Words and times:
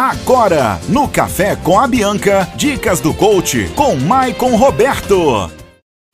Agora, 0.00 0.80
no 0.88 1.06
Café 1.06 1.56
com 1.56 1.78
a 1.78 1.86
Bianca, 1.86 2.48
dicas 2.56 3.00
do 3.00 3.12
coach 3.12 3.70
com 3.76 3.94
Maicon 3.96 4.56
Roberto. 4.56 5.52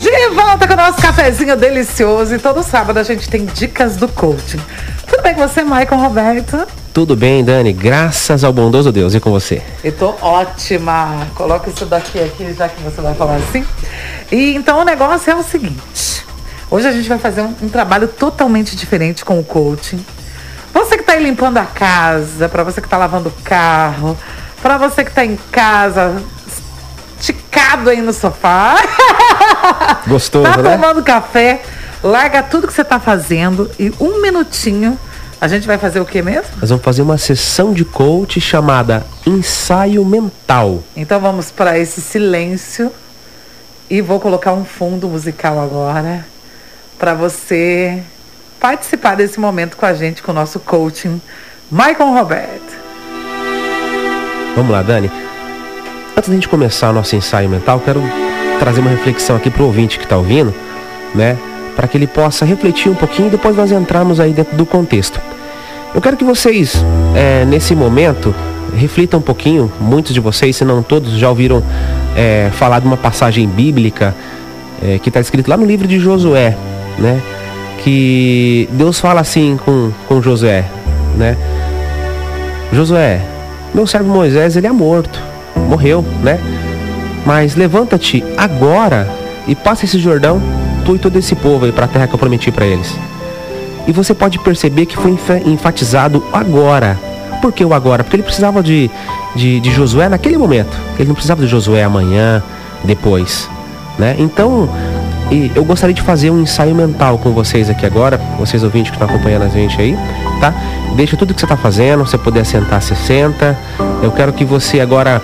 De 0.01 0.29
volta 0.31 0.67
com 0.67 0.75
o 0.75 0.77
nosso 0.77 1.01
cafezinho 1.01 1.57
delicioso 1.57 2.35
e 2.35 2.39
todo 2.41 2.65
sábado 2.65 2.99
a 2.99 3.05
gente 3.05 3.31
tem 3.31 3.45
dicas 3.45 3.97
do 3.97 4.09
coaching. 4.09 4.59
Tudo 5.07 5.23
bem 5.23 5.35
com 5.35 5.47
você, 5.47 5.63
Maicon 5.63 5.99
Roberto? 5.99 6.67
Tudo 6.93 7.15
bem, 7.15 7.45
Dani, 7.45 7.73
graças 7.73 8.43
ao 8.43 8.53
bondoso 8.53 8.91
Deus. 8.91 9.15
E 9.15 9.21
com 9.21 9.31
você? 9.31 9.63
Eu 9.85 9.93
tô 9.93 10.17
ótima. 10.21 11.25
Coloca 11.37 11.71
isso 11.71 11.87
daqui 11.87 12.19
aqui, 12.19 12.53
já 12.55 12.69
que 12.69 12.83
você 12.83 13.01
vai 13.01 13.15
falar 13.15 13.37
assim. 13.37 13.65
E 14.33 14.57
então 14.57 14.81
o 14.81 14.85
negócio 14.85 15.31
é 15.31 15.37
o 15.37 15.45
seguinte. 15.45 16.27
Hoje 16.69 16.89
a 16.89 16.93
gente 16.93 17.09
vai 17.09 17.19
fazer 17.19 17.43
um, 17.43 17.55
um 17.63 17.69
trabalho 17.69 18.09
totalmente 18.09 18.75
diferente 18.75 19.25
com 19.25 19.39
o 19.39 19.45
coaching. 19.45 20.05
Você 20.77 20.97
que 20.97 21.05
está 21.05 21.15
aí 21.15 21.25
limpando 21.25 21.57
a 21.57 21.65
casa, 21.65 22.51
para 22.51 22.63
você 22.63 22.83
que 22.83 22.87
está 22.87 22.99
lavando 22.99 23.31
o 23.31 23.33
carro, 23.43 24.15
para 24.61 24.77
você 24.77 25.03
que 25.03 25.09
está 25.09 25.25
em 25.25 25.35
casa, 25.51 26.23
esticado 27.19 27.89
aí 27.89 28.03
no 28.03 28.13
sofá. 28.13 28.77
Gostoso, 30.07 30.45
tá 30.45 30.59
né? 30.59 30.73
tomando 30.73 31.03
café, 31.03 31.63
larga 32.03 32.43
tudo 32.43 32.67
que 32.67 32.75
você 32.75 32.83
está 32.83 33.01
fazendo 33.01 33.71
e 33.79 33.91
um 33.99 34.21
minutinho 34.21 35.01
a 35.41 35.49
gente 35.49 35.67
vai 35.67 35.79
fazer 35.79 35.99
o 35.99 36.05
que 36.05 36.21
mesmo? 36.21 36.51
Nós 36.61 36.69
vamos 36.69 36.85
fazer 36.85 37.01
uma 37.01 37.17
sessão 37.17 37.73
de 37.73 37.85
coach 37.85 38.39
chamada 38.39 39.07
ensaio 39.25 40.05
mental. 40.05 40.83
Então 40.95 41.19
vamos 41.19 41.51
para 41.51 41.79
esse 41.79 42.03
silêncio 42.03 42.93
e 43.89 44.03
vou 44.03 44.21
colocar 44.21 44.53
um 44.53 44.67
fundo 44.67 45.09
musical 45.09 45.59
agora 45.59 46.27
para 46.99 47.15
você 47.15 48.03
participar 48.61 49.17
desse 49.17 49.39
momento 49.39 49.77
com 49.77 49.87
a 49.87 49.95
gente, 49.95 50.23
com 50.23 50.33
o 50.33 50.35
nosso 50.35 50.61
coaching, 50.61 51.21
Michael 51.71 52.13
Roberto. 52.13 52.77
Vamos 54.55 54.71
lá, 54.71 54.83
Dani. 54.83 55.11
Antes 56.17 56.31
da 56.31 56.35
gente 56.35 56.49
começar 56.49 56.91
o 56.91 56.93
nosso 56.93 57.15
ensaio 57.15 57.49
mental, 57.49 57.81
quero 57.81 58.03
trazer 58.59 58.81
uma 58.81 58.91
reflexão 58.91 59.37
aqui 59.37 59.51
para 59.51 59.63
o 59.63 59.67
ouvinte 59.67 59.99
que 59.99 60.05
está 60.05 60.17
ouvindo, 60.17 60.55
né? 61.15 61.37
Para 61.75 61.87
que 61.87 61.99
ele 61.99 62.07
possa 62.07 62.45
refletir 62.45 62.91
um 62.91 62.95
pouquinho 62.95 63.29
e 63.29 63.31
depois 63.31 63.55
nós 63.55 63.71
entrarmos 63.71 64.19
aí 64.19 64.33
dentro 64.33 64.57
do 64.57 64.65
contexto. 64.65 65.21
Eu 65.95 66.01
quero 66.01 66.17
que 66.17 66.25
vocês, 66.25 66.75
é, 67.15 67.45
nesse 67.45 67.75
momento, 67.75 68.35
reflitam 68.75 69.21
um 69.21 69.23
pouquinho. 69.23 69.71
Muitos 69.81 70.15
de 70.15 70.21
vocês, 70.21 70.57
se 70.57 70.65
não 70.65 70.83
todos, 70.83 71.13
já 71.13 71.29
ouviram 71.29 71.63
é, 72.17 72.51
falar 72.53 72.81
de 72.81 72.87
uma 72.87 72.97
passagem 72.97 73.47
bíblica 73.47 74.15
é, 74.83 74.99
que 74.99 75.11
está 75.11 75.21
escrito 75.21 75.49
lá 75.49 75.57
no 75.57 75.67
livro 75.67 75.87
de 75.87 75.99
Josué, 75.99 76.57
né? 76.99 77.21
Que 77.87 78.69
Deus 78.73 78.99
fala 78.99 79.21
assim 79.21 79.57
com, 79.65 79.93
com 80.09 80.21
Josué, 80.21 80.65
né? 81.17 81.37
Josué, 82.73 83.21
meu 83.73 83.87
servo 83.87 84.13
Moisés, 84.13 84.57
ele 84.57 84.67
é 84.67 84.73
morto, 84.73 85.23
morreu, 85.69 86.05
né? 86.21 86.41
Mas 87.25 87.55
levanta-te 87.55 88.25
agora 88.37 89.09
e 89.47 89.55
passa 89.55 89.85
esse 89.85 90.01
Jordão, 90.01 90.43
tu 90.85 90.97
e 90.97 90.99
todo 90.99 91.17
esse 91.17 91.37
povo 91.37 91.65
aí 91.65 91.71
para 91.71 91.85
a 91.85 91.89
terra 91.89 92.09
que 92.09 92.15
eu 92.17 92.19
prometi 92.19 92.51
para 92.51 92.67
eles. 92.67 92.93
E 93.87 93.93
você 93.93 94.13
pode 94.13 94.41
perceber 94.41 94.87
que 94.87 94.97
foi 94.97 95.17
enfatizado 95.45 96.25
agora. 96.33 96.99
Por 97.41 97.53
que 97.53 97.65
o 97.65 97.73
agora? 97.73 98.03
Porque 98.03 98.17
ele 98.17 98.25
precisava 98.25 98.65
de, 98.65 98.91
de, 99.37 99.61
de 99.61 99.71
Josué 99.71 100.09
naquele 100.09 100.37
momento. 100.37 100.77
Ele 100.99 101.07
não 101.07 101.15
precisava 101.15 101.41
de 101.41 101.47
Josué 101.47 101.85
amanhã, 101.85 102.43
depois. 102.83 103.49
Né? 103.97 104.17
Então, 104.19 104.69
eu 105.55 105.65
gostaria 105.65 105.95
de 105.95 106.03
fazer 106.03 106.31
um 106.31 106.41
ensaio 106.41 106.75
mental 106.75 107.19
com 107.19 107.33
vocês 107.33 107.69
aqui 107.69 107.85
agora, 107.85 108.17
vocês 108.39 108.63
ouvintes 108.63 108.91
que 108.91 108.97
estão 108.97 109.09
acompanhando 109.09 109.43
a 109.43 109.49
gente 109.49 109.81
aí, 109.81 109.97
tá? 110.41 110.55
Deixa 110.95 111.17
tudo 111.17 111.35
que 111.35 111.41
você 111.41 111.47
está 111.47 111.57
fazendo, 111.57 112.05
se 112.05 112.13
você 112.13 112.19
puder 112.19 112.45
sentar, 112.45 112.81
você 112.81 112.95
senta. 112.95 113.59
Eu 114.03 114.13
quero 114.13 114.33
que 114.33 114.45
você 114.45 114.81
agora 114.81 115.21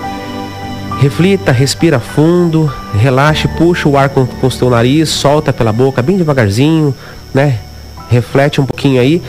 reflita, 0.99 1.51
respira 1.51 1.99
fundo, 1.99 2.71
relaxe, 2.99 3.47
puxa 3.47 3.87
o 3.87 3.97
ar 3.97 4.09
com, 4.09 4.25
com 4.25 4.47
o 4.47 4.51
seu 4.51 4.69
nariz, 4.69 5.09
solta 5.09 5.53
pela 5.53 5.71
boca 5.71 6.01
bem 6.01 6.17
devagarzinho, 6.17 6.93
né? 7.33 7.59
reflete 8.13 8.61
um 8.61 8.65
pouquinho 8.65 9.01
aí. 9.01 9.21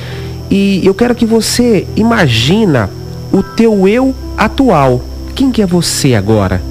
E 0.51 0.85
eu 0.85 0.95
quero 0.95 1.15
que 1.15 1.27
você 1.27 1.87
imagina 1.97 2.91
o 3.33 3.43
teu 3.43 3.89
eu 3.89 4.15
atual. 4.37 5.01
Quem 5.35 5.51
que 5.51 5.63
é 5.63 5.67
você 5.67 6.15
agora? 6.15 6.63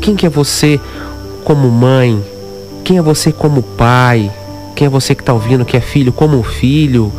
Quem 0.00 0.16
que 0.16 0.26
é 0.26 0.28
você 0.28 0.80
como 1.44 1.70
mãe? 1.70 2.22
Quem 2.84 2.98
é 2.98 3.02
você 3.02 3.32
como 3.32 3.62
pai? 3.62 4.30
Quem 4.76 4.86
é 4.86 4.90
você 4.90 5.14
que 5.14 5.22
está 5.22 5.32
ouvindo 5.32 5.64
que 5.64 5.74
é 5.74 5.80
filho 5.80 6.12
como 6.12 6.38
um 6.38 6.42
filho, 6.42 7.10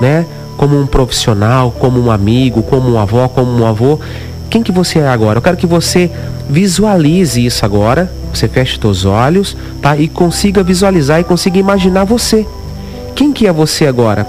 né? 0.00 0.24
Como 0.56 0.80
um 0.80 0.86
profissional, 0.86 1.70
como 1.70 2.00
um 2.00 2.10
amigo, 2.10 2.62
como 2.62 2.90
um 2.90 2.98
avó, 2.98 3.28
como 3.28 3.52
um 3.52 3.66
avô. 3.66 4.00
Quem 4.48 4.62
que 4.62 4.72
você 4.72 5.00
é 5.00 5.08
agora? 5.08 5.36
Eu 5.36 5.42
quero 5.42 5.58
que 5.58 5.66
você 5.66 6.10
visualize 6.48 7.44
isso 7.44 7.62
agora. 7.64 8.10
Você 8.32 8.48
feche 8.48 8.78
seus 8.80 9.04
olhos, 9.04 9.54
tá? 9.82 9.94
E 9.98 10.08
consiga 10.08 10.62
visualizar 10.62 11.20
e 11.20 11.24
consiga 11.24 11.58
imaginar 11.58 12.04
você. 12.04 12.46
Quem 13.14 13.32
que 13.32 13.46
é 13.46 13.52
você 13.52 13.86
agora? 13.86 14.26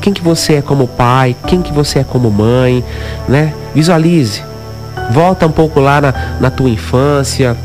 Quem 0.00 0.12
que 0.12 0.22
você 0.22 0.54
é 0.54 0.62
como 0.62 0.88
pai? 0.88 1.36
Quem 1.46 1.62
que 1.62 1.72
você 1.72 2.00
é 2.00 2.04
como 2.04 2.30
mãe? 2.32 2.82
Né? 3.28 3.54
Visualize. 3.72 4.42
Volta 5.12 5.46
um 5.46 5.52
pouco 5.52 5.78
lá 5.78 6.00
na, 6.00 6.14
na 6.40 6.50
tua 6.50 6.68
infância, 6.68 7.56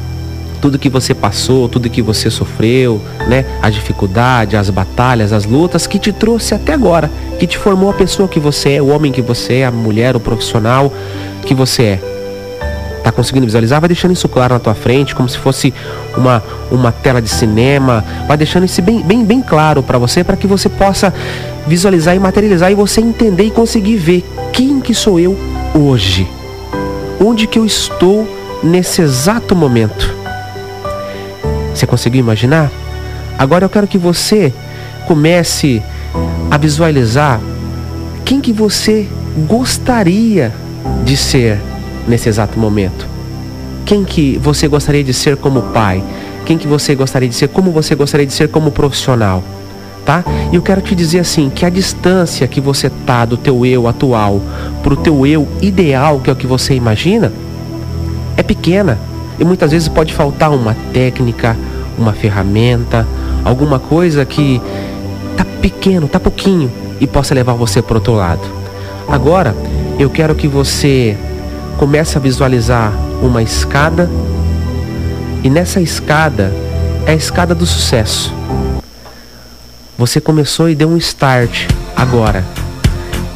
tudo 0.56 0.80
que 0.80 0.90
você 0.90 1.14
passou, 1.14 1.70
tudo 1.70 1.90
que 1.90 2.02
você 2.02 2.30
sofreu, 2.30 3.02
né? 3.28 3.46
A 3.62 3.70
dificuldade, 3.70 4.58
as 4.58 4.70
batalhas, 4.70 5.32
as 5.32 5.46
lutas 5.46 5.86
que 5.88 6.00
te 6.00 6.12
trouxe 6.12 6.56
até 6.56 6.74
agora, 6.74 7.10
que 7.40 7.46
te 7.46 7.58
formou 7.58 7.90
a 7.90 7.94
pessoa 7.94 8.28
que 8.28 8.40
você 8.40 8.74
é, 8.74 8.82
o 8.82 8.88
homem 8.88 9.12
que 9.12 9.22
você 9.22 9.56
é, 9.56 9.66
a 9.66 9.72
mulher, 9.72 10.16
o 10.16 10.20
profissional 10.20 10.92
que 11.46 11.54
você 11.54 11.84
é 11.84 12.16
tá 13.06 13.12
conseguindo 13.12 13.46
visualizar, 13.46 13.80
vai 13.80 13.88
deixando 13.88 14.14
isso 14.14 14.28
claro 14.28 14.56
na 14.56 14.60
tua 14.60 14.74
frente, 14.74 15.14
como 15.14 15.30
se 15.30 15.38
fosse 15.38 15.72
uma, 16.18 16.44
uma 16.72 16.92
tela 16.92 17.22
de 17.22 17.30
cinema, 17.30 18.04
vai 18.28 18.36
deixando 18.36 18.66
isso 18.66 18.82
bem, 18.82 19.04
bem, 19.04 19.24
bem 19.24 19.44
claro 19.44 19.84
para 19.84 20.00
você, 20.00 20.24
para 20.24 20.36
que 20.36 20.48
você 20.48 20.68
possa 20.68 21.14
visualizar 21.68 22.16
e 22.16 22.20
materializar 22.20 22.72
e 22.72 22.74
você 22.74 23.02
entender 23.02 23.44
e 23.44 23.52
conseguir 23.52 23.98
ver 23.98 24.26
quem 24.52 24.82
que 24.82 24.96
sou 24.96 25.20
eu 25.20 25.38
hoje. 25.76 26.28
Onde 27.24 27.46
que 27.46 27.60
eu 27.60 27.66
estou 27.66 28.28
nesse 28.64 29.04
exato 29.04 29.56
momento. 29.56 30.25
Você 31.76 31.86
conseguiu 31.86 32.22
imaginar? 32.22 32.72
Agora 33.38 33.66
eu 33.66 33.70
quero 33.70 33.86
que 33.86 33.98
você 33.98 34.54
comece 35.06 35.84
a 36.50 36.58
visualizar 36.58 37.42
quem 38.24 38.40
que 38.40 38.54
você 38.54 39.08
gostaria 39.48 40.54
de 41.04 41.18
ser 41.18 41.60
nesse 42.08 42.30
exato 42.30 42.58
momento? 42.58 43.06
Quem 43.86 44.04
que 44.04 44.38
você 44.42 44.68
gostaria 44.68 45.04
de 45.04 45.14
ser 45.14 45.36
como 45.36 45.62
pai? 45.62 46.02
Quem 46.46 46.58
que 46.58 46.68
você 46.68 46.96
gostaria 46.96 47.28
de 47.28 47.36
ser? 47.36 47.50
Como 47.50 47.72
você 47.72 47.94
gostaria 47.94 48.26
de 48.26 48.34
ser 48.34 48.48
como 48.48 48.72
profissional? 48.72 49.44
Tá? 50.06 50.24
E 50.52 50.56
eu 50.56 50.62
quero 50.62 50.82
te 50.82 50.96
dizer 50.96 51.20
assim, 51.20 51.50
que 51.50 51.66
a 51.66 51.70
distância 51.70 52.48
que 52.48 52.62
você 52.62 52.90
tá 53.06 53.26
do 53.26 53.36
teu 53.36 53.66
eu 53.66 53.88
atual 53.88 54.42
pro 54.82 54.96
teu 54.96 55.26
eu 55.26 55.48
ideal, 55.62 56.20
que 56.20 56.30
é 56.30 56.34
o 56.34 56.36
que 56.36 56.48
você 56.48 56.74
imagina, 56.74 57.34
é 58.38 58.44
pequena. 58.44 58.98
E 59.40 59.44
muitas 59.44 59.72
vezes 59.72 59.88
pode 59.88 60.14
faltar 60.14 60.52
uma 60.52 60.76
técnica, 60.94 61.58
uma 61.98 62.14
ferramenta, 62.14 63.06
alguma 63.44 63.80
coisa 63.80 64.26
que 64.26 64.62
tá 65.36 65.46
pequeno, 65.62 66.08
tá 66.08 66.20
pouquinho 66.20 66.72
e 67.00 67.08
possa 67.08 67.34
levar 67.34 67.54
você 67.54 67.82
para 67.82 67.96
outro 67.96 68.14
lado. 68.14 68.42
Agora, 69.08 69.56
eu 70.00 70.10
quero 70.10 70.36
que 70.36 70.48
você 70.48 71.18
começa 71.78 72.18
a 72.18 72.22
visualizar 72.22 72.94
uma 73.22 73.44
escada 73.44 74.10
e 75.44 75.50
nessa 75.50 75.82
escada 75.82 76.52
é 77.06 77.12
a 77.12 77.16
escada 77.16 77.54
do 77.54 77.66
sucesso. 77.66 78.34
Você 79.98 80.20
começou 80.20 80.70
e 80.70 80.76
deu 80.76 80.90
um 80.90 80.98
start 80.98 81.70
agora. 81.96 82.44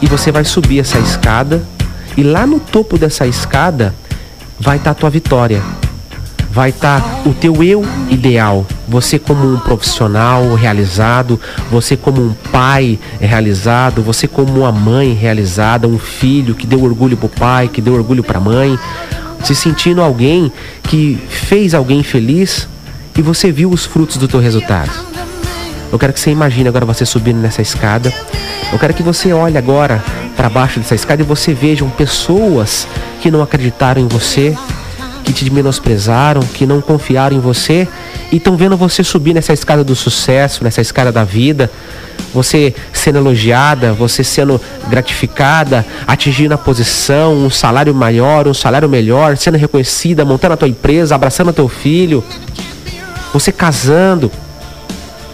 E 0.02 0.08
você 0.08 0.32
vai 0.32 0.44
subir 0.44 0.80
essa 0.80 0.98
escada 0.98 1.62
e 2.18 2.24
lá 2.24 2.48
no 2.48 2.60
topo 2.60 2.98
dessa 2.98 3.28
escada 3.28 3.94
vai 4.60 4.78
estar 4.78 4.92
tá 4.94 4.98
a 4.98 5.00
tua 5.00 5.10
vitória 5.10 5.62
vai 6.60 6.72
estar 6.72 7.00
tá 7.00 7.22
o 7.26 7.34
teu 7.34 7.64
eu 7.64 7.86
ideal. 8.10 8.66
Você 8.86 9.18
como 9.18 9.54
um 9.54 9.58
profissional 9.58 10.56
realizado, 10.56 11.40
você 11.72 11.96
como 11.96 12.22
um 12.22 12.34
pai 12.52 13.00
realizado, 13.18 14.04
você 14.04 14.28
como 14.28 14.60
uma 14.60 14.72
mãe 14.74 15.14
realizada, 15.14 15.88
um 15.88 15.98
filho 15.98 16.54
que 16.54 16.68
deu 16.68 16.84
orgulho 16.84 17.16
para 17.16 17.28
o 17.28 17.30
pai, 17.30 17.70
que 17.70 17.80
deu 17.80 17.94
orgulho 17.94 18.26
para 18.26 18.40
a 18.40 18.42
mãe, 18.42 18.78
se 19.42 19.56
sentindo 19.56 20.02
alguém 20.02 20.52
que 20.84 21.18
fez 21.30 21.74
alguém 21.74 22.04
feliz 22.04 22.68
e 23.18 23.22
você 23.22 23.54
viu 23.54 23.70
os 23.70 23.86
frutos 23.86 24.18
do 24.18 24.28
teu 24.28 24.42
resultado. 24.42 24.92
Eu 25.90 25.98
quero 25.98 26.12
que 26.12 26.20
você 26.20 26.30
imagine 26.30 26.68
agora 26.68 26.86
você 26.86 27.06
subindo 27.06 27.38
nessa 27.38 27.62
escada. 27.62 28.14
Eu 28.70 28.78
quero 28.78 28.94
que 28.94 29.02
você 29.02 29.32
olhe 29.32 29.58
agora 29.58 30.04
para 30.36 30.50
baixo 30.50 30.82
dessa 30.82 30.94
escada 30.94 31.22
e 31.22 31.26
você 31.26 31.54
vejam 31.54 31.90
pessoas 31.90 32.86
que 33.22 33.32
não 33.32 33.42
acreditaram 33.42 34.02
em 34.02 34.10
você, 34.10 34.58
que 35.34 35.46
te 35.46 35.52
menosprezaram, 35.52 36.42
que 36.42 36.66
não 36.66 36.82
confiaram 36.82 37.36
em 37.36 37.40
você 37.40 37.88
e 38.32 38.38
estão 38.38 38.58
vendo 38.58 38.76
você 38.76 39.04
subir 39.04 39.34
nessa 39.34 39.54
escada 39.54 39.84
do 39.84 39.96
sucesso, 39.96 40.64
nessa 40.64 40.82
escada 40.82 41.12
da 41.12 41.24
vida, 41.24 41.70
você 42.34 42.74
sendo 42.92 43.20
elogiada, 43.20 43.94
você 43.94 44.24
sendo 44.24 44.60
gratificada, 44.88 45.86
atingindo 46.08 46.54
a 46.54 46.58
posição, 46.58 47.34
um 47.34 47.50
salário 47.50 47.94
maior, 47.94 48.48
um 48.48 48.54
salário 48.54 48.90
melhor, 48.90 49.38
sendo 49.38 49.58
reconhecida, 49.58 50.26
montando 50.26 50.56
a 50.56 50.58
tua 50.58 50.68
empresa, 50.68 51.16
abraçando 51.16 51.54
teu 51.54 51.68
filho, 51.68 52.24
você 53.32 53.52
casando. 53.52 54.32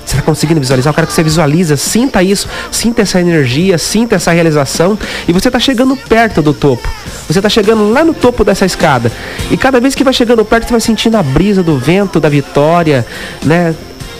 Você 0.06 0.18
está 0.18 0.22
conseguindo 0.22 0.60
visualizar? 0.60 0.92
Eu 0.92 0.96
quero 0.96 1.08
que 1.08 1.14
você 1.14 1.24
visualiza, 1.24 1.76
sinta 1.76 2.22
isso, 2.22 2.48
sinta 2.72 3.02
essa 3.02 3.20
energia, 3.20 3.78
sinta 3.78 4.16
essa 4.16 4.32
realização 4.32 4.98
e 5.28 5.34
você 5.34 5.50
está 5.50 5.60
chegando 5.60 5.98
perto 5.98 6.42
do 6.44 6.54
topo. 6.54 6.88
Você 7.28 7.40
está 7.40 7.50
chegando 7.50 7.92
lá 7.92 8.04
no 8.04 8.14
topo 8.14 8.44
dessa 8.44 8.66
escada. 8.66 9.12
E 9.50 9.58
cada 9.58 9.80
vez 9.80 9.96
que 9.96 10.04
vai 10.04 10.14
chegando 10.14 10.46
perto, 10.46 10.68
você 10.68 10.72
vai 10.72 10.82
sentindo 10.82 11.18
a 11.18 11.24
brisa 11.24 11.64
do 11.64 11.78
vento, 11.78 12.20
da 12.20 12.30
vitória, 12.30 13.06
né? 13.44 13.74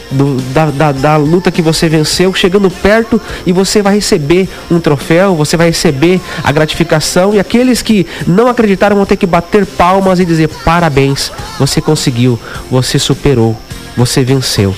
Do, 0.08 0.36
da, 0.52 0.66
da, 0.66 0.92
da, 0.92 1.16
luta 1.16 1.50
que 1.50 1.60
você 1.60 1.88
venceu, 1.88 2.32
chegando 2.32 2.70
perto 2.70 3.20
e 3.44 3.50
você 3.52 3.82
vai 3.82 3.96
receber 3.96 4.48
um 4.70 4.78
troféu, 4.78 5.34
você 5.34 5.56
vai 5.56 5.66
receber 5.66 6.20
a 6.44 6.52
gratificação 6.52 7.34
e 7.34 7.40
aqueles 7.40 7.82
que 7.82 8.06
não 8.24 8.46
acreditaram 8.46 8.94
vão 8.94 9.04
ter 9.04 9.16
que 9.16 9.26
bater 9.26 9.66
palmas 9.66 10.20
e 10.20 10.24
dizer 10.24 10.48
parabéns, 10.64 11.32
você 11.58 11.80
conseguiu, 11.80 12.38
você 12.70 13.00
superou, 13.00 13.56
você 13.96 14.22
venceu. 14.22 14.76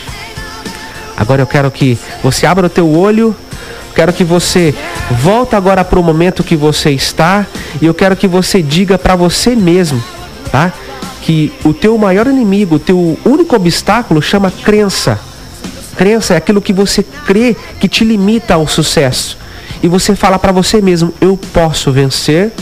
Agora 1.19 1.43
eu 1.43 1.47
quero 1.47 1.71
que 1.71 1.99
você 2.23 2.47
abra 2.47 2.67
o 2.67 2.71
teu 2.71 2.89
olho 2.89 3.35
quero 3.99 4.13
que 4.13 4.23
você 4.23 4.73
volte 5.11 5.57
agora 5.57 5.85
para 5.85 5.99
o 5.99 6.05
momento 6.05 6.45
que 6.45 6.55
você 6.55 6.93
está 6.93 7.45
e 7.83 7.87
eu 7.87 7.93
quero 7.93 8.15
que 8.15 8.29
você 8.29 8.63
diga 8.63 8.97
para 8.97 9.17
você 9.17 9.57
mesmo, 9.57 10.01
tá? 10.53 10.73
Que 11.21 11.53
o 11.65 11.75
teu 11.75 11.99
maior 11.99 12.29
inimigo, 12.29 12.77
o 12.77 12.79
teu 12.79 13.19
único 13.25 13.57
obstáculo 13.57 14.23
chama 14.23 14.53
crença. 14.53 15.19
Crença 15.97 16.35
é 16.35 16.37
aquilo 16.37 16.63
que 16.63 16.73
você 16.73 17.03
crê 17.27 17.57
que 17.81 17.89
te 17.89 18.05
limita 18.05 18.55
ao 18.55 18.69
sucesso. 18.69 19.37
E 19.83 19.89
você 19.89 20.15
fala 20.15 20.39
para 20.39 20.53
você 20.53 20.81
mesmo: 20.81 21.13
eu 21.21 21.37
posso 21.53 21.91
vencer, 21.91 22.53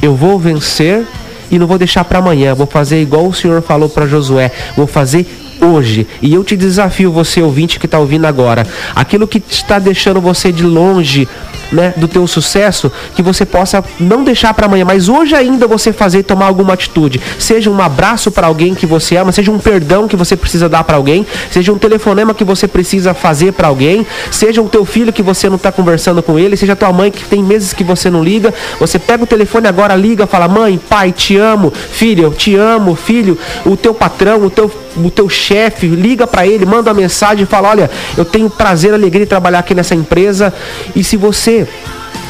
eu 0.00 0.16
vou 0.16 0.38
vencer 0.38 1.06
e 1.50 1.58
não 1.58 1.66
vou 1.66 1.76
deixar 1.76 2.04
para 2.04 2.20
amanhã. 2.20 2.54
Vou 2.54 2.66
fazer 2.66 3.02
igual 3.02 3.26
o 3.26 3.34
Senhor 3.34 3.60
falou 3.60 3.90
para 3.90 4.06
Josué, 4.06 4.50
vou 4.74 4.86
fazer 4.86 5.26
hoje. 5.60 6.06
E 6.20 6.32
eu 6.34 6.44
te 6.44 6.56
desafio, 6.56 7.12
você 7.12 7.40
ouvinte 7.42 7.78
que 7.78 7.86
está 7.86 7.98
ouvindo 7.98 8.26
agora, 8.26 8.66
aquilo 8.94 9.26
que 9.26 9.42
está 9.48 9.78
deixando 9.78 10.20
você 10.20 10.52
de 10.52 10.62
longe 10.62 11.28
né, 11.72 11.94
do 11.96 12.08
teu 12.08 12.26
sucesso, 12.26 12.90
que 13.14 13.22
você 13.22 13.44
possa 13.44 13.84
não 13.98 14.24
deixar 14.24 14.54
para 14.54 14.66
amanhã, 14.66 14.84
mas 14.84 15.08
hoje 15.08 15.34
ainda 15.34 15.66
você 15.66 15.92
fazer 15.92 16.22
tomar 16.22 16.46
alguma 16.46 16.74
atitude. 16.74 17.20
Seja 17.38 17.70
um 17.70 17.80
abraço 17.80 18.30
para 18.30 18.46
alguém 18.46 18.74
que 18.74 18.86
você 18.86 19.16
ama, 19.16 19.32
seja 19.32 19.50
um 19.50 19.58
perdão 19.58 20.08
que 20.08 20.16
você 20.16 20.36
precisa 20.36 20.68
dar 20.68 20.84
para 20.84 20.96
alguém, 20.96 21.26
seja 21.50 21.72
um 21.72 21.78
telefonema 21.78 22.34
que 22.34 22.44
você 22.44 22.66
precisa 22.66 23.14
fazer 23.14 23.52
para 23.52 23.68
alguém, 23.68 24.06
seja 24.30 24.62
o 24.62 24.68
teu 24.68 24.84
filho 24.84 25.12
que 25.12 25.22
você 25.22 25.48
não 25.48 25.56
está 25.56 25.70
conversando 25.70 26.22
com 26.22 26.38
ele, 26.38 26.56
seja 26.56 26.76
tua 26.76 26.92
mãe 26.92 27.10
que 27.10 27.24
tem 27.24 27.42
meses 27.42 27.72
que 27.72 27.84
você 27.84 28.10
não 28.10 28.22
liga, 28.22 28.52
você 28.78 28.98
pega 28.98 29.24
o 29.24 29.26
telefone 29.26 29.68
agora, 29.68 29.94
liga, 29.94 30.26
fala: 30.26 30.48
"Mãe, 30.48 30.78
pai, 30.88 31.12
te 31.12 31.36
amo, 31.36 31.72
filho, 31.92 32.24
eu 32.24 32.32
te 32.32 32.56
amo, 32.56 32.94
filho". 32.94 33.38
O 33.64 33.76
teu 33.76 33.94
patrão, 33.94 34.44
o 34.44 34.50
teu 34.50 34.70
o 34.96 35.08
teu 35.08 35.28
chefe, 35.28 35.86
liga 35.86 36.26
para 36.26 36.44
ele, 36.44 36.66
manda 36.66 36.90
uma 36.90 37.00
mensagem 37.00 37.44
e 37.44 37.46
fala: 37.46 37.68
"Olha, 37.68 37.90
eu 38.16 38.24
tenho 38.24 38.50
prazer, 38.50 38.92
alegria 38.92 39.24
de 39.24 39.28
trabalhar 39.28 39.60
aqui 39.60 39.74
nessa 39.74 39.94
empresa". 39.94 40.52
E 40.94 41.04
se 41.04 41.16
você 41.16 41.59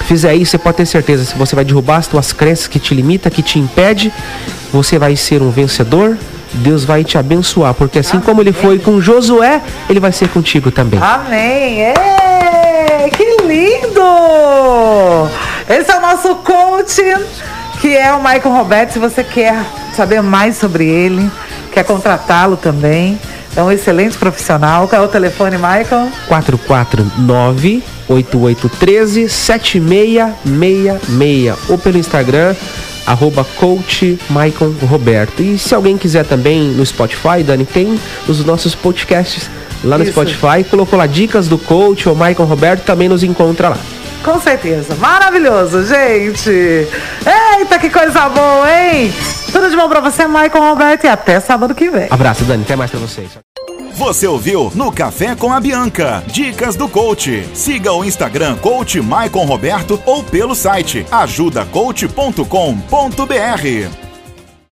fizer 0.07 0.35
isso, 0.35 0.53
você 0.53 0.59
pode 0.59 0.77
ter 0.77 0.87
certeza, 0.87 1.25
se 1.25 1.35
você 1.37 1.55
vai 1.55 1.65
derrubar 1.65 1.97
as 1.97 2.07
tuas 2.07 2.33
crenças 2.33 2.67
que 2.67 2.79
te 2.79 2.95
limita, 2.95 3.31
que 3.31 3.43
te 3.43 3.59
impede, 3.59 4.13
você 4.73 4.99
vai 4.99 5.17
ser 5.17 5.43
um 5.43 5.51
vencedor. 5.51 6.17
Deus 6.53 6.85
vai 6.85 7.05
te 7.05 7.17
abençoar, 7.17 7.75
porque 7.75 8.01
assim 8.01 8.17
Amém. 8.17 8.27
como 8.27 8.41
ele 8.41 8.53
foi 8.53 8.81
com 8.81 9.01
Josué, 9.01 9.63
ele 9.89 10.01
vai 10.01 10.11
ser 10.11 10.29
contigo 10.31 10.73
também. 10.73 10.99
Amém. 11.01 11.81
É, 11.83 13.09
que 13.17 13.25
lindo! 13.47 15.31
Esse 15.69 15.93
é 15.93 15.97
o 15.97 16.01
nosso 16.01 16.35
coach, 16.37 17.01
que 17.81 17.97
é 17.97 18.13
o 18.13 18.19
Michael 18.19 18.51
Roberto. 18.51 18.95
Se 18.95 18.99
você 18.99 19.23
quer 19.23 19.65
saber 19.95 20.21
mais 20.23 20.57
sobre 20.57 20.89
ele, 20.89 21.31
quer 21.71 21.85
contratá-lo 21.85 22.57
também, 22.57 23.17
é 23.57 23.63
um 23.63 23.71
excelente 23.71 24.17
profissional. 24.17 24.89
Qual 24.89 25.03
é 25.03 25.05
o 25.05 25.09
telefone, 25.09 25.57
Michael? 25.57 26.09
449 26.29 27.83
8813 28.09 29.29
7666 29.29 31.57
ou 31.69 31.77
pelo 31.79 31.99
Instagram 31.99 32.55
arroba 33.07 33.45
coach 33.57 34.19
Maicon 34.29 34.73
Roberto. 34.89 35.43
E 35.43 35.59
se 35.59 35.75
alguém 35.75 35.99
quiser 35.99 36.25
também 36.25 36.69
no 36.69 36.85
Spotify, 36.85 37.43
Dani, 37.45 37.65
tem 37.65 37.99
os 38.29 38.45
nossos 38.45 38.75
podcasts 38.75 39.51
lá 39.83 39.97
no 39.99 40.05
Isso. 40.05 40.13
Spotify, 40.13 40.63
colocou 40.69 40.99
lá 40.99 41.07
dicas 41.07 41.49
do 41.49 41.59
coach 41.59 42.09
ou 42.09 42.15
Maicon 42.15 42.45
Roberto, 42.45 42.85
também 42.85 43.09
nos 43.09 43.23
encontra 43.23 43.71
lá. 43.71 43.79
Com 44.23 44.39
certeza. 44.41 44.95
Maravilhoso, 44.97 45.87
gente. 45.87 46.51
Eita, 46.51 47.79
que 47.79 47.89
coisa 47.89 48.29
boa, 48.29 48.71
hein? 48.71 49.11
Tudo 49.53 49.71
de 49.71 49.77
bom 49.77 49.89
pra 49.89 50.01
você, 50.01 50.27
Maicon 50.27 50.61
Roberto, 50.61 51.05
e 51.05 51.09
até 51.09 51.41
sábado 51.41 51.75
que 51.75 51.91
vem. 51.91 52.07
Abraço, 52.11 52.45
Dani. 52.45 52.63
Até 52.63 52.77
mais 52.77 52.91
pra 52.91 53.01
vocês. 53.01 53.31
Você 53.95 54.27
ouviu 54.27 54.73
no 54.75 54.91
Café 54.91 55.35
com 55.35 55.53
a 55.53 55.61
Bianca. 55.61 56.23
Dicas 56.27 56.77
do 56.77 56.89
coach. 56.89 57.47
Siga 57.55 57.93
o 57.93 58.05
Instagram 58.05 58.57
Coach 58.57 59.01
Maicon 59.01 59.45
Roberto 59.45 60.01
ou 60.07 60.25
pelo 60.25 60.55
site 60.55 61.05
ajudacoach.com.br. 61.11 64.10